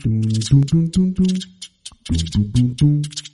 [0.00, 1.46] cbp.gov/careers.
[2.08, 3.25] Hola,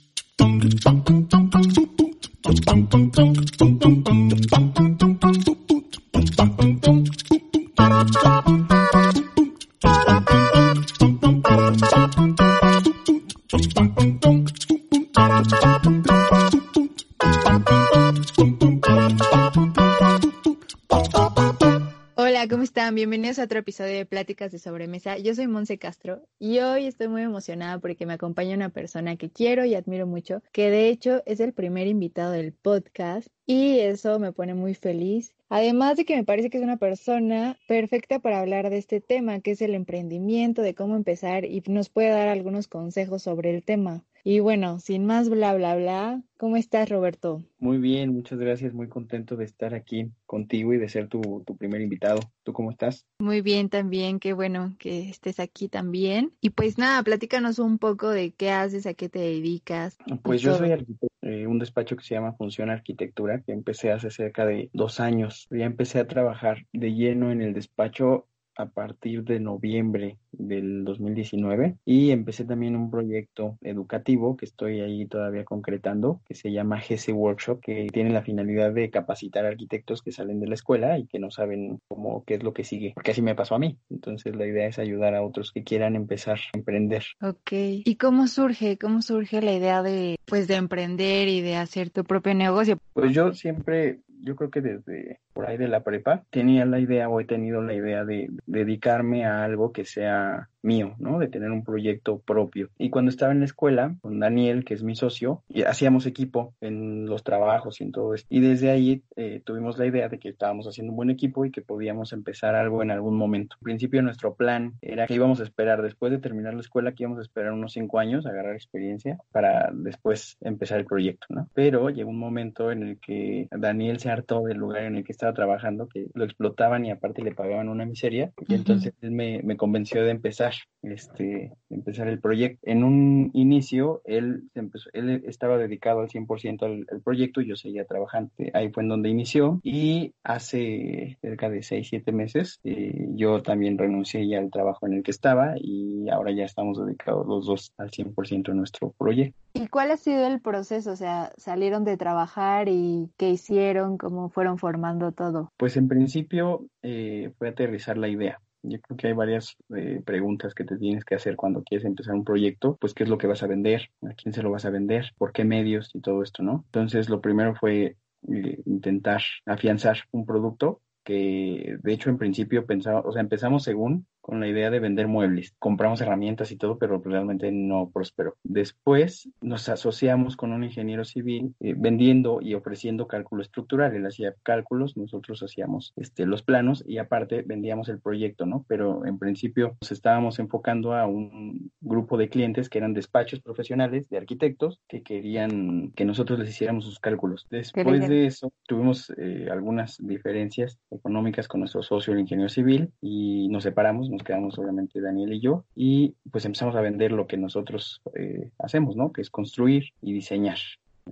[23.39, 25.17] A otro episodio de Pláticas de Sobremesa.
[25.17, 29.31] Yo soy Monse Castro y hoy estoy muy emocionada porque me acompaña una persona que
[29.31, 34.19] quiero y admiro mucho, que de hecho es el primer invitado del podcast y eso
[34.19, 35.33] me pone muy feliz.
[35.49, 39.39] Además de que me parece que es una persona perfecta para hablar de este tema,
[39.39, 43.63] que es el emprendimiento, de cómo empezar y nos puede dar algunos consejos sobre el
[43.63, 44.03] tema.
[44.25, 47.43] Y bueno, sin más bla bla bla, ¿cómo estás Roberto?
[47.59, 51.57] Muy bien, muchas gracias, muy contento de estar aquí contigo y de ser tu, tu
[51.57, 52.21] primer invitado.
[52.43, 53.05] ¿Tú cómo estás?
[53.19, 56.31] Muy bien también, qué bueno que estés aquí también.
[56.39, 59.97] Y pues nada, platícanos un poco de qué haces, a qué te dedicas.
[60.23, 64.09] Pues yo soy arquitecto, eh, un despacho que se llama Función Arquitectura, que empecé hace
[64.09, 65.47] cerca de dos años.
[65.51, 71.77] Ya empecé a trabajar de lleno en el despacho a partir de noviembre del 2019
[71.85, 77.13] y empecé también un proyecto educativo que estoy ahí todavía concretando que se llama GC
[77.13, 81.19] Workshop que tiene la finalidad de capacitar arquitectos que salen de la escuela y que
[81.19, 83.77] no saben cómo qué es lo que sigue porque así me pasó a mí.
[83.89, 87.03] Entonces la idea es ayudar a otros que quieran empezar a emprender.
[87.21, 91.89] Ok, ¿y cómo surge, cómo surge la idea de pues de emprender y de hacer
[91.89, 92.77] tu propio negocio?
[92.93, 97.09] pues yo siempre yo creo que desde por ahí de la prepa tenía la idea
[97.09, 101.19] o he tenido la idea de dedicarme a algo que sea mío, ¿no?
[101.19, 102.69] De tener un proyecto propio.
[102.77, 106.53] Y cuando estaba en la escuela, con Daniel, que es mi socio, y hacíamos equipo
[106.61, 108.27] en los trabajos y en todo esto.
[108.29, 111.51] Y desde ahí eh, tuvimos la idea de que estábamos haciendo un buen equipo y
[111.51, 113.57] que podíamos empezar algo en algún momento.
[113.59, 117.03] Al principio nuestro plan era que íbamos a esperar, después de terminar la escuela, que
[117.03, 121.49] íbamos a esperar unos cinco años, agarrar experiencia, para después empezar el proyecto, ¿no?
[121.53, 125.11] Pero llegó un momento en el que Daniel se hartó del lugar en el que
[125.11, 128.33] estaba trabajando, que lo explotaban y aparte le pagaban una miseria.
[128.47, 130.53] Y entonces él me, me convenció de empezar
[130.83, 132.59] este, empezar el proyecto.
[132.63, 137.55] En un inicio, él, empezó, él estaba dedicado al 100% al, al, proyecto y yo
[137.55, 138.31] seguía trabajando.
[138.53, 143.77] Ahí fue en donde inició y hace cerca de 6, 7 meses eh, yo también
[143.77, 147.73] renuncié ya al trabajo en el que estaba y ahora ya estamos dedicados los dos
[147.77, 149.37] al 100% a nuestro proyecto.
[149.53, 150.91] ¿Y cuál ha sido el proceso?
[150.91, 155.51] O sea, salieron de trabajar y qué hicieron, cómo fueron formando todo.
[155.57, 158.39] Pues en principio eh, fue aterrizar la idea.
[158.63, 162.15] Yo creo que hay varias eh, preguntas que te tienes que hacer cuando quieres empezar
[162.15, 164.63] un proyecto, pues qué es lo que vas a vender, a quién se lo vas
[164.65, 166.63] a vender, por qué medios y todo esto, ¿no?
[166.67, 167.97] Entonces, lo primero fue
[168.31, 174.07] eh, intentar afianzar un producto que de hecho en principio pensaba, o sea, empezamos según
[174.23, 175.53] con la idea de vender muebles.
[175.59, 178.37] Compramos herramientas y todo, pero realmente no prosperó.
[178.43, 183.93] Después nos asociamos con un ingeniero civil eh, vendiendo y ofreciendo cálculo estructural.
[183.93, 188.65] Él hacía cálculos, nosotros hacíamos este, los planos y aparte vendíamos el proyecto, ¿no?
[188.69, 194.07] Pero en principio nos estábamos enfocando a un grupo de clientes que eran despachos profesionales
[194.09, 197.45] de arquitectos que querían que nosotros les hiciéramos sus cálculos.
[197.49, 203.49] Después de eso tuvimos eh, algunas diferencias económicas con nuestro socio, el ingeniero civil, y
[203.49, 207.37] nos separamos nos quedamos obviamente Daniel y yo, y pues empezamos a vender lo que
[207.37, 209.11] nosotros eh, hacemos, ¿no?
[209.11, 210.57] Que es construir y diseñar.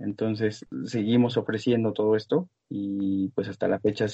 [0.00, 4.06] Entonces seguimos ofreciendo todo esto y pues hasta la fecha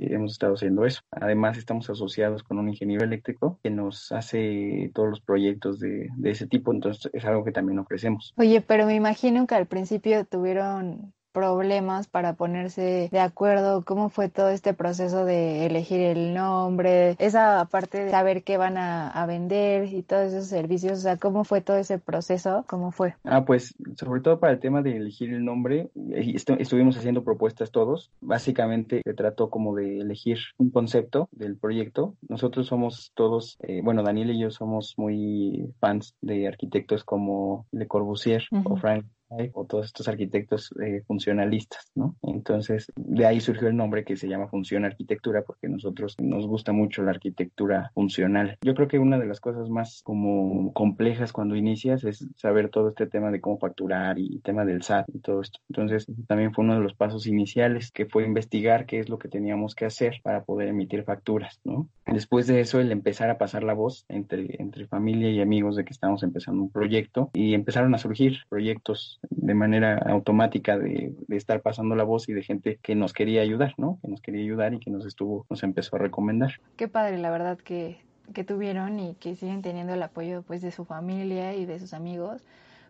[0.00, 1.02] hemos estado haciendo eso.
[1.10, 6.30] Además estamos asociados con un ingeniero eléctrico que nos hace todos los proyectos de, de
[6.30, 8.32] ese tipo, entonces es algo que también ofrecemos.
[8.38, 14.28] Oye, pero me imagino que al principio tuvieron problemas para ponerse de acuerdo, cómo fue
[14.28, 19.26] todo este proceso de elegir el nombre, esa parte de saber qué van a, a,
[19.26, 23.14] vender y todos esos servicios, o sea, cómo fue todo ese proceso, cómo fue.
[23.24, 27.70] Ah, pues sobre todo para el tema de elegir el nombre, estu estuvimos haciendo propuestas
[27.70, 33.80] todos, básicamente se trató como de elegir un concepto del proyecto, nosotros somos todos, eh,
[33.82, 38.72] bueno, Daniel y yo somos muy fans de arquitectos como Le Corbusier uh -huh.
[38.72, 39.06] o Frank
[39.54, 42.16] o todos estos arquitectos eh, funcionalistas, ¿no?
[42.22, 46.72] Entonces, de ahí surgió el nombre que se llama Función Arquitectura, porque nosotros nos gusta
[46.72, 48.58] mucho la arquitectura funcional.
[48.62, 52.88] Yo creo que una de las cosas más como complejas cuando inicias es saber todo
[52.88, 55.58] este tema de cómo facturar y tema del SAT y todo esto.
[55.68, 59.28] Entonces, también fue uno de los pasos iniciales, que fue investigar qué es lo que
[59.28, 61.88] teníamos que hacer para poder emitir facturas, ¿no?
[62.06, 65.84] Después de eso, el empezar a pasar la voz entre, entre familia y amigos de
[65.84, 71.62] que estamos empezando un proyecto y empezaron a surgir proyectos de manera automática de, estar
[71.62, 73.98] pasando la voz y de gente que nos quería ayudar, ¿no?
[74.02, 76.52] Que nos quería ayudar y que nos estuvo, nos empezó a recomendar.
[76.76, 77.98] Qué padre, la verdad que,
[78.34, 81.94] que tuvieron y que siguen teniendo el apoyo pues de su familia y de sus
[81.94, 82.44] amigos,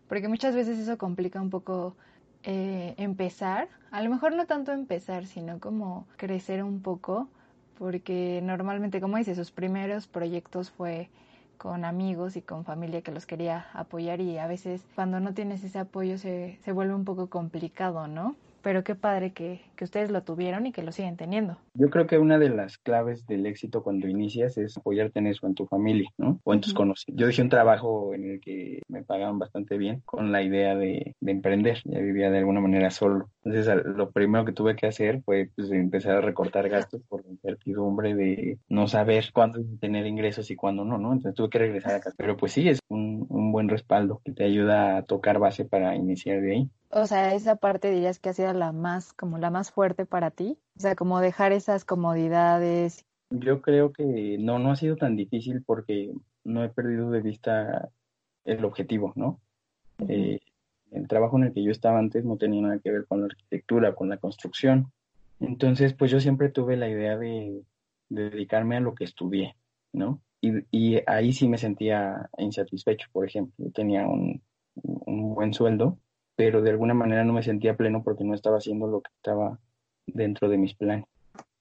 [0.09, 1.97] porque muchas veces eso complica un poco
[2.45, 7.29] eh, empezar, a lo mejor no tanto empezar, sino como crecer un poco,
[7.79, 11.09] porque normalmente, como dice, sus primeros proyectos fue
[11.63, 15.63] con amigos y con familia que los quería apoyar y a veces cuando no tienes
[15.63, 18.35] ese apoyo se, se vuelve un poco complicado, ¿no?
[18.63, 21.59] Pero qué padre que, que, ustedes lo tuvieron y que lo siguen teniendo.
[21.75, 25.47] Yo creo que una de las claves del éxito cuando inicias es apoyarte en eso,
[25.47, 26.41] en tu familia, ¿no?
[26.45, 27.19] O en tus conocidos.
[27.19, 31.15] Yo dejé un trabajo en el que me pagaban bastante bien con la idea de,
[31.21, 31.81] de emprender.
[31.85, 33.29] Ya vivía de alguna manera solo.
[33.45, 37.33] Entonces, lo primero que tuve que hacer fue pues, empezar a recortar gastos por la
[37.33, 41.13] incertidumbre de no saber cuándo tener ingresos y cuándo no, ¿no?
[41.13, 42.15] Entonces tuve que regresar a casa.
[42.17, 45.97] Pero pues sí, es un, un buen respaldo que te ayuda a tocar base para
[45.97, 46.71] iniciar de ahí.
[46.95, 50.31] O sea, esa parte dirías que ha sido la más, como la más fuerte para
[50.31, 50.59] ti.
[50.77, 53.07] O sea, como dejar esas comodidades.
[53.31, 56.13] Yo creo que no, no ha sido tan difícil porque
[56.45, 57.89] no he perdido de vista
[58.45, 59.41] el objetivo, ¿no?
[59.99, 60.11] Uh -huh.
[60.11, 60.41] eh,
[60.91, 63.27] el trabajo en el que yo estaba antes no tenía nada que ver con la
[63.27, 64.93] arquitectura, con la construcción.
[65.41, 67.63] Entonces, pues yo siempre tuve la idea de,
[68.11, 69.57] de dedicarme a lo que estudié,
[69.93, 70.21] ¿no?
[70.43, 73.55] Y, y, ahí sí me sentía insatisfecho, por ejemplo.
[73.59, 74.43] Yo tenía un,
[74.75, 75.99] un buen sueldo,
[76.45, 79.61] pero de alguna manera no me sentía pleno porque no estaba haciendo lo que estaba
[80.07, 81.05] dentro de mis planes.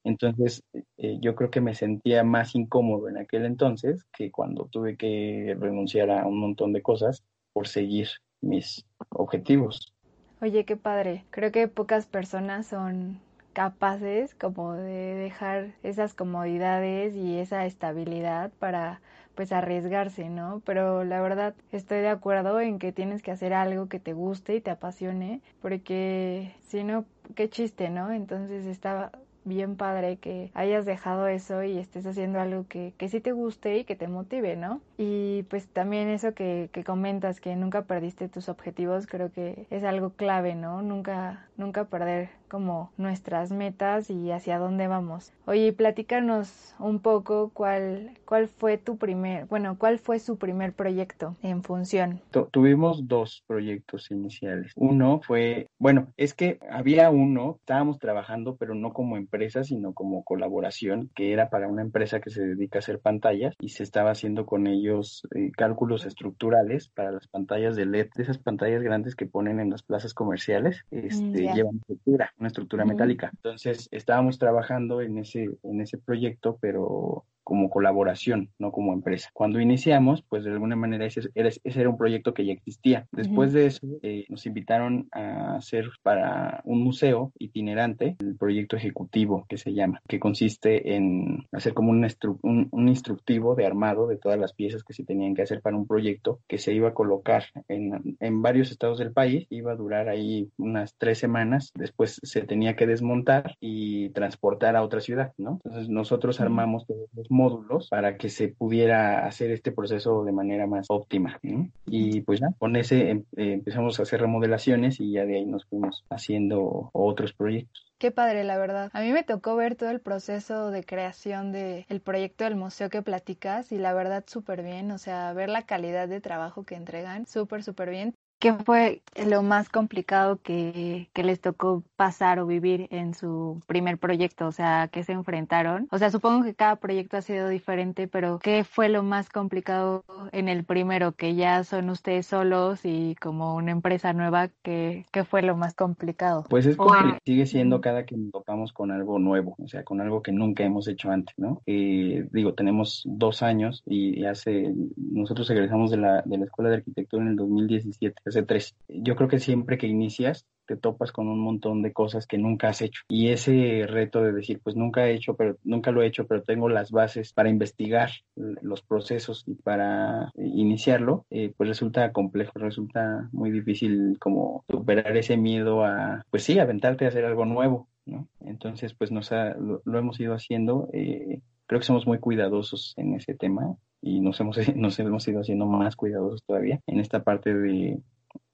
[0.02, 0.64] Entonces,
[0.96, 5.56] eh, yo creo que me sentía más incómodo en aquel entonces que cuando tuve que
[5.56, 8.08] renunciar a un montón de cosas por seguir
[8.40, 9.94] mis objetivos.
[10.40, 11.26] Oye, qué padre.
[11.30, 13.20] Creo que pocas personas son
[13.52, 19.00] capaces como de dejar esas comodidades y esa estabilidad para
[19.34, 20.62] pues arriesgarse, ¿no?
[20.64, 24.56] Pero la verdad estoy de acuerdo en que tienes que hacer algo que te guste
[24.56, 28.12] y te apasione, porque si no, qué chiste, ¿no?
[28.12, 29.12] Entonces estaba
[29.44, 33.78] bien padre que hayas dejado eso y estés haciendo algo que, que sí te guste
[33.78, 34.80] y que te motive, ¿no?
[34.98, 39.84] Y pues también eso que, que comentas, que nunca perdiste tus objetivos, creo que es
[39.84, 40.82] algo clave, ¿no?
[40.82, 45.32] Nunca, nunca perder como nuestras metas y hacia dónde vamos.
[45.46, 51.34] Oye, platícanos un poco cuál, cuál fue tu primer, bueno, cuál fue su primer proyecto
[51.42, 52.20] en función.
[52.30, 54.72] Tu tuvimos dos proyectos iniciales.
[54.76, 60.22] Uno fue, bueno, es que había uno, estábamos trabajando, pero no como empresa, sino como
[60.22, 64.10] colaboración, que era para una empresa que se dedica a hacer pantallas y se estaba
[64.10, 69.16] haciendo con ellos eh, cálculos estructurales para las pantallas de LED, de esas pantallas grandes
[69.16, 71.54] que ponen en las plazas comerciales, este, yeah.
[71.54, 73.30] llevan estructura una estructura metálica.
[73.32, 79.30] Entonces estábamos trabajando en ese, en ese proyecto, pero como colaboración, no como empresa.
[79.32, 83.06] Cuando iniciamos, pues de alguna manera ese, ese era un proyecto que ya existía.
[83.12, 83.58] Después uh -huh.
[83.58, 89.58] de eso, eh, nos invitaron a hacer para un museo itinerante el proyecto ejecutivo que
[89.58, 92.06] se llama, que consiste en hacer como un,
[92.42, 95.76] un, un, instructivo de armado de todas las piezas que se tenían que hacer para
[95.76, 99.76] un proyecto que se iba a colocar en, en varios estados del país, iba a
[99.76, 105.32] durar ahí unas tres semanas, después se tenía que desmontar y transportar a otra ciudad,
[105.38, 105.60] ¿no?
[105.64, 110.66] Entonces nosotros armamos todos los módulos para que se pudiera hacer este proceso de manera
[110.66, 111.40] más óptima.
[111.86, 115.64] Y pues ya, con ese eh, empezamos a hacer remodelaciones y ya de ahí nos
[115.66, 117.92] fuimos haciendo otros proyectos.
[117.98, 118.90] Qué padre, la verdad.
[118.94, 122.90] A mí me tocó ver todo el proceso de creación del el proyecto del museo
[122.90, 126.74] que platicas y la verdad súper bien, o sea, ver la calidad de trabajo que
[126.74, 128.14] entregan, súper, súper bien.
[128.42, 133.98] ¿Qué fue lo más complicado que, que, les tocó pasar o vivir en su primer
[133.98, 134.48] proyecto?
[134.48, 135.86] O sea, ¿qué se enfrentaron?
[135.92, 140.04] O sea, supongo que cada proyecto ha sido diferente, pero ¿qué fue lo más complicado
[140.32, 141.12] en el primero?
[141.12, 145.76] Que ya son ustedes solos y como una empresa nueva, ¿qué, qué fue lo más
[145.76, 146.44] complicado?
[146.50, 150.00] Pues es porque sigue siendo cada que nos topamos con algo nuevo, o sea, con
[150.00, 151.62] algo que nunca hemos hecho antes, ¿no?
[151.66, 156.78] Eh, digo, tenemos dos años y hace, nosotros egresamos de la, de la Escuela de
[156.78, 158.74] Arquitectura en el 2017 hace tres.
[158.88, 162.68] Yo creo que siempre que inicias te topas con un montón de cosas que nunca
[162.68, 163.02] has hecho.
[163.08, 166.42] Y ese reto de decir, pues nunca he hecho, pero nunca lo he hecho, pero
[166.42, 173.28] tengo las bases para investigar los procesos y para iniciarlo, eh, pues resulta complejo, resulta
[173.32, 178.28] muy difícil como superar ese miedo a, pues sí, aventarte a hacer algo nuevo, ¿no?
[178.40, 180.88] Entonces, pues nos lo, hemos ido haciendo.
[180.92, 185.40] Eh, creo que somos muy cuidadosos en ese tema y nos hemos, nos hemos ido
[185.40, 188.00] haciendo más cuidadosos todavía en esta parte de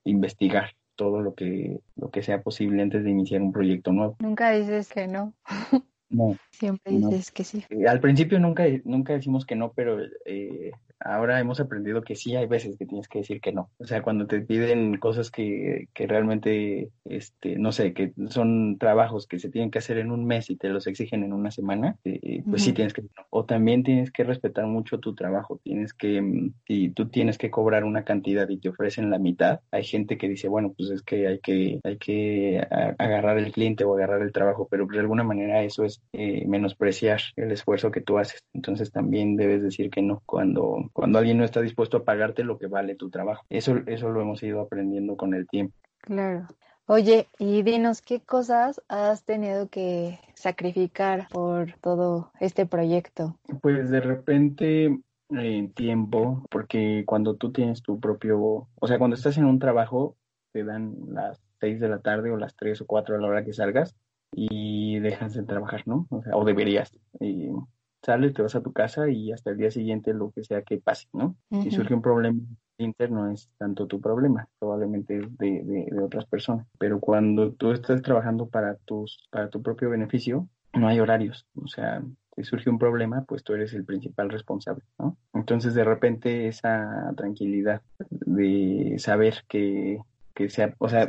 [0.08, 4.16] investigar todo lo que, lo que sea posible antes de iniciar un proyecto nuevo.
[4.18, 5.32] Nunca dices que no.
[6.10, 6.36] No.
[6.50, 7.64] Siempre dices que sí.
[7.70, 10.72] Eh, al principio nunca, nunca decimos que no, pero eh,
[11.08, 13.70] ahora hemos aprendido que sí hay veces que tienes que decir que no.
[13.78, 19.26] O sea, cuando te piden cosas que, que realmente, este, no sé, que son trabajos
[19.26, 21.96] que se tienen que hacer en un mes y te los exigen en una semana,
[22.04, 25.60] eh, pues sí tienes que O también tienes que respetar mucho tu trabajo.
[25.62, 29.60] Tienes que, mm, si tú tienes que cobrar una cantidad y te ofrecen la mitad,
[29.70, 32.60] hay gente que dice, bueno, pues es que hay que, hay que
[32.98, 37.20] agarrar el cliente o agarrar el trabajo, pero de alguna manera eso es eh, menospreciar
[37.36, 38.42] el esfuerzo que tú haces.
[38.52, 42.58] Entonces también debes decir que no cuando cuando alguien no está dispuesto a pagarte lo
[42.58, 43.44] que vale tu trabajo.
[43.50, 45.76] Eso, eso lo hemos ido aprendiendo con el tiempo.
[45.98, 46.48] Claro.
[46.86, 53.38] Oye, y dinos, ¿qué cosas has tenido que sacrificar por todo este proyecto?
[53.62, 54.98] Pues de repente
[55.30, 60.16] en tiempo, porque cuando tú tienes tu propio, o sea, cuando estás en un trabajo,
[60.52, 63.44] te dan las seis de la tarde o las tres o cuatro a la hora
[63.44, 63.94] que salgas
[64.32, 66.08] y dejas de trabajar, ¿no?
[66.10, 66.90] O, sea, o deberías.
[67.20, 67.50] Y
[68.08, 70.78] sales, te vas a tu casa y hasta el día siguiente lo que sea que
[70.78, 71.36] pase, ¿no?
[71.62, 72.40] Si surge un problema
[72.78, 76.66] interno es tanto tu problema, probablemente de, de, otras personas.
[76.78, 81.46] Pero cuando tú estás trabajando para, tus, para tu propio beneficio, no hay horarios.
[81.54, 82.02] O sea,
[82.34, 85.18] si surge un problema, pues tú eres el principal responsable, ¿no?
[85.34, 89.98] Entonces, de repente, esa tranquilidad de saber que
[90.38, 91.08] que sea, o sea,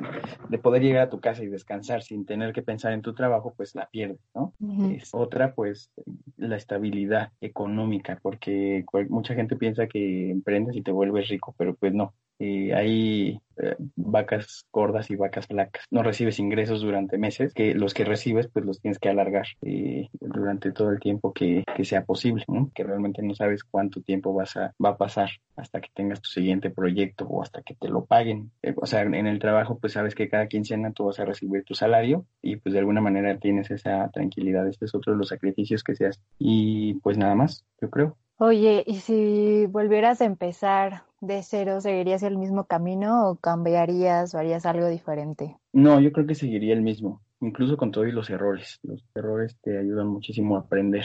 [0.50, 3.54] de poder llegar a tu casa y descansar sin tener que pensar en tu trabajo,
[3.56, 4.56] pues la pierdes, ¿no?
[4.90, 5.92] Es otra, pues,
[6.36, 11.94] la estabilidad económica, porque mucha gente piensa que emprendes y te vuelves rico, pero pues
[11.94, 12.16] no.
[12.39, 15.86] Eh, hay eh, vacas gordas y vacas flacas.
[15.91, 20.08] No recibes ingresos durante meses, que los que recibes pues los tienes que alargar eh,
[20.22, 24.74] durante todo el tiempo que, sea posible, que realmente no sabes cuánto tiempo vas a,
[24.84, 28.51] va a pasar hasta que tengas tu siguiente proyecto o hasta que te lo paguen.
[28.75, 31.74] o sea, en el trabajo pues sabes que cada quincena tú vas a recibir tu
[31.75, 34.67] salario y pues de alguna manera tienes esa tranquilidad.
[34.67, 36.24] Este es otro de los sacrificios que se hacen.
[36.38, 38.17] Y pues nada más, yo creo.
[38.41, 44.38] Oye, ¿y si volvieras a empezar de cero, seguirías el mismo camino o cambiarías o
[44.38, 45.58] harías algo diferente?
[45.74, 48.79] No, yo creo que seguiría el mismo, incluso con todos los errores.
[48.81, 51.03] Los errores te ayudan muchísimo a aprender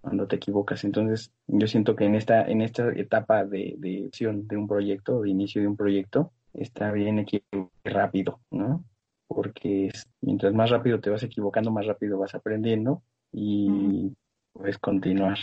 [0.00, 0.82] cuando te equivocas.
[0.84, 5.28] Entonces, yo siento que en esta, en esta etapa de, de de un proyecto, de
[5.28, 8.82] inicio de un proyecto, está bien equivocar rápido, ¿no?
[9.28, 9.90] Porque
[10.22, 14.10] mientras más rápido te vas equivocando, más rápido vas aprendiendo y
[14.54, 15.36] puedes continuar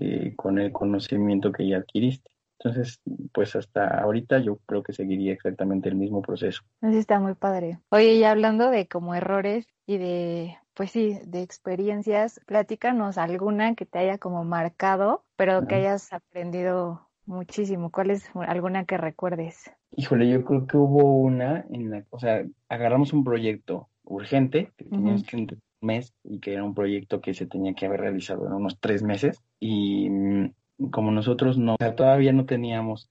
[0.00, 2.30] eh, con el conocimiento que ya adquiriste.
[2.60, 3.00] Entonces,
[3.32, 6.62] pues hasta ahorita yo creo que seguiría exactamente el mismo proceso.
[6.80, 7.78] Así está muy padre.
[7.90, 13.86] Oye, y hablando de como errores y de, pues sí, de experiencias, platícanos alguna que
[13.86, 17.90] te haya como marcado, pero que hayas aprendido muchísimo.
[17.92, 19.70] ¿Cuál es alguna que recuerdes?
[19.92, 24.84] Híjole, yo creo que hubo una en la, o sea, agarramos un proyecto urgente que
[24.84, 25.36] teníamos que
[25.80, 29.02] mes y que era un proyecto que se tenía que haber realizado en unos tres
[29.02, 29.40] meses.
[29.60, 30.52] Y mm,
[30.90, 33.08] como nosotros no, todavía no teníamos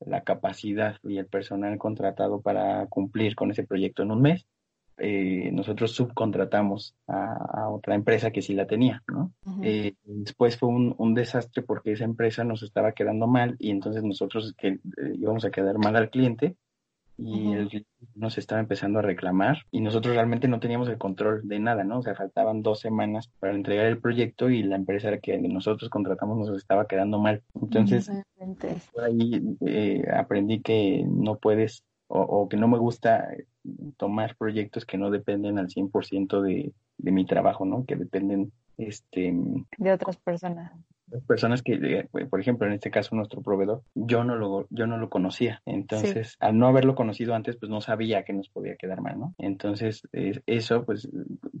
[0.00, 4.46] la capacidad y el personal contratado para cumplir con ese proyecto en un mes,
[5.00, 9.32] eh, nosotros subcontratamos a, otra empresa que sí la tenía, ¿no?
[9.62, 14.02] Eh, después fue un, un, desastre porque esa empresa nos estaba quedando mal y entonces
[14.02, 14.80] nosotros que eh,
[15.14, 16.56] íbamos a quedar mal al cliente
[17.16, 21.46] y el cliente nos estaba empezando a reclamar y nosotros realmente no teníamos el control
[21.46, 21.98] de nada, ¿no?
[21.98, 26.36] O sea, faltaban dos semanas para entregar el proyecto y la empresa que nosotros contratamos
[26.36, 27.42] nos estaba quedando mal.
[27.54, 28.10] Entonces,
[28.92, 33.28] por ahí eh, aprendí que no puedes o, o, que no me gusta
[33.98, 37.84] tomar proyectos que no dependen al 100% de, de mi trabajo, ¿no?
[37.84, 39.34] Que dependen este
[39.76, 40.72] de otras personas
[41.26, 44.98] personas que, eh, por ejemplo, en este caso nuestro proveedor, yo no lo, yo no
[44.98, 45.62] lo conocía.
[45.66, 49.34] Entonces, al no haberlo conocido antes, pues no sabía que nos podía quedar mal, ¿no?
[49.38, 51.08] Entonces, eso, pues,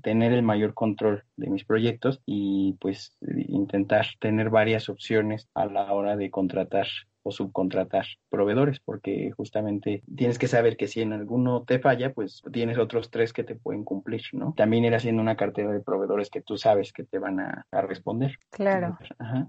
[0.02, 5.92] tener el mayor control de mis proyectos y pues intentar tener varias opciones a la
[5.92, 6.86] hora de contratar
[7.28, 12.42] o subcontratar proveedores, porque justamente tienes que saber que si en alguno te falla, pues
[12.52, 14.54] tienes otros tres que te pueden cumplir, ¿no?
[14.56, 18.38] También ir haciendo una cartera de proveedores que tú sabes que te van a, responder.
[18.50, 18.98] Claro.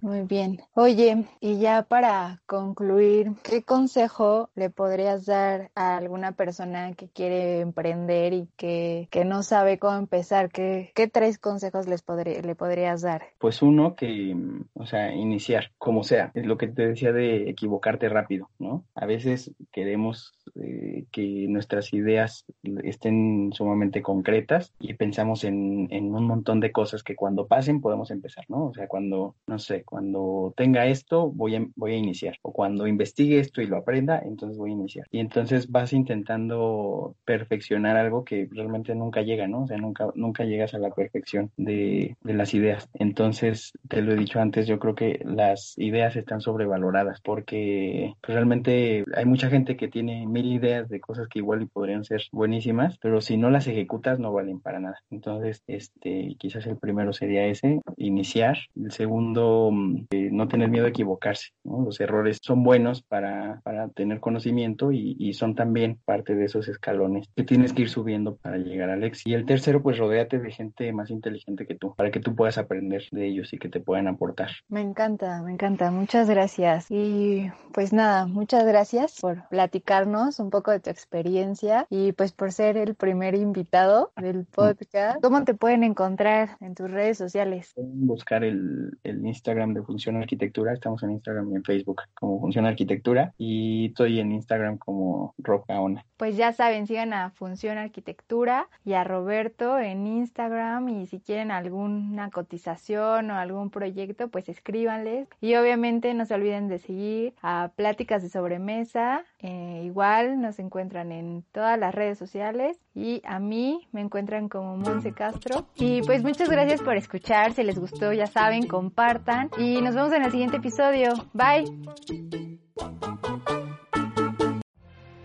[0.01, 0.59] Muy bien.
[0.75, 7.61] Oye, y ya para concluir, ¿qué consejo le podrías dar a alguna persona que quiere
[7.61, 10.51] emprender y que, que no sabe cómo empezar?
[10.51, 13.23] ¿Qué, qué tres consejos les podría, le podrías dar?
[13.39, 14.35] Pues uno que,
[14.73, 16.31] o sea, iniciar, como sea.
[16.33, 18.83] Es lo que te decía de equivocarte rápido, ¿no?
[18.95, 22.45] A veces queremos eh, que nuestras ideas
[22.83, 28.11] estén sumamente concretas y pensamos en, en, un montón de cosas que cuando pasen podemos
[28.11, 28.67] empezar, ¿no?
[28.67, 32.87] O sea, cuando, no sé, cuando tenga esto voy a, voy a iniciar o cuando
[32.87, 35.07] investigue esto y lo aprenda, entonces voy a iniciar.
[35.11, 39.63] Y entonces vas intentando perfeccionar algo que realmente nunca llega, ¿no?
[39.63, 42.89] O sea, nunca, nunca llegas a la perfección de, de las ideas.
[42.93, 49.03] Entonces, te lo he dicho antes, yo creo que las ideas están sobrevaloradas porque realmente
[49.15, 52.97] hay mucha gente que tiene mil ideas de cosas que igual y podrían ser buenísimas,
[53.01, 54.97] pero si no las ejecutas no valen para nada.
[55.09, 58.57] Entonces, este, quizás el primero sería ese, iniciar.
[58.75, 61.49] El segundo, mm, eh, no tener miedo a equivocarse.
[61.63, 66.67] Los errores son buenos para, para tener conocimiento y, y, son también parte de esos
[66.67, 69.29] escalones que tienes que ir subiendo para llegar al éxito.
[69.29, 72.57] Y el tercero, pues rodéate de gente más inteligente que tú, para que tú puedas
[72.57, 74.49] aprender de ellos y que te puedan aportar.
[74.67, 75.91] Me encanta, me encanta.
[75.91, 76.87] Muchas gracias.
[76.89, 82.51] Y pues nada, muchas gracias por platicarnos un poco de tu experiencia y pues por
[82.51, 85.21] ser el primer invitado del podcast.
[85.21, 87.71] ¿Cómo te pueden encontrar en tus redes sociales?
[87.75, 90.73] Pueden buscar el, el Instagram de Función Arquitectura.
[90.73, 96.05] Estamos en Instagram y en Facebook como Función Arquitectura y estoy en Instagram como Rocaona.
[96.17, 101.51] Pues ya saben, sigan a Función Arquitectura y a Roberto en Instagram y si quieren
[101.51, 105.27] alguna cotización o algún proyecto, pues escríbanles.
[105.41, 109.23] Y obviamente no se olviden de seguir a Pláticas de Sobremesa.
[109.39, 114.77] Eh, igual nos encuentran en todas las redes sociales y a mí me encuentran como
[114.77, 115.65] Monse Castro.
[115.75, 117.53] Y pues muchas gracias por escuchar.
[117.53, 121.13] Si les gustó, ya saben, compartan y nos vemos en el siguiente episodio.
[121.33, 121.65] Bye.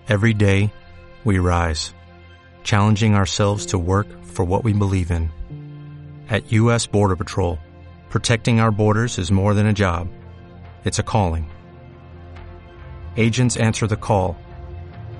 [0.06, 0.70] Every day,
[1.24, 1.94] we rise,
[2.62, 5.30] challenging ourselves to work for what we believe in.
[6.28, 6.86] At U.S.
[6.86, 7.58] Border Patrol,
[8.10, 10.08] protecting our borders is more than a job,
[10.84, 11.50] it's a calling.
[13.16, 14.36] Agents answer the call,